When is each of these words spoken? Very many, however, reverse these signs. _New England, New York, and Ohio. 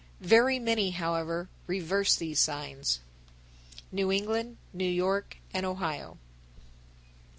Very 0.21 0.57
many, 0.57 0.89
however, 0.89 1.47
reverse 1.67 2.15
these 2.15 2.39
signs. 2.39 3.01
_New 3.93 4.11
England, 4.11 4.57
New 4.73 4.83
York, 4.89 5.37
and 5.53 5.63
Ohio. 5.63 6.17